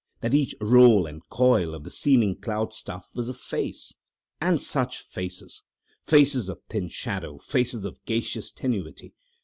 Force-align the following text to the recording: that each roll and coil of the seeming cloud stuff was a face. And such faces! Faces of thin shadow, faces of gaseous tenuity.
that 0.21 0.33
each 0.33 0.55
roll 0.59 1.05
and 1.05 1.29
coil 1.29 1.75
of 1.75 1.83
the 1.83 1.91
seeming 1.91 2.35
cloud 2.35 2.73
stuff 2.73 3.11
was 3.13 3.29
a 3.29 3.35
face. 3.35 3.93
And 4.41 4.59
such 4.59 4.97
faces! 4.97 5.61
Faces 6.07 6.49
of 6.49 6.59
thin 6.63 6.87
shadow, 6.87 7.37
faces 7.37 7.85
of 7.85 8.03
gaseous 8.05 8.49
tenuity. 8.51 9.13